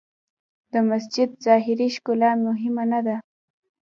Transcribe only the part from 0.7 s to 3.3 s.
د مسجد ظاهري ښکلا مهمه نه ده.